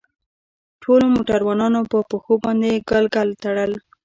[0.83, 3.71] ټولو موټروانانو په پښو باندې ګلګل تړل.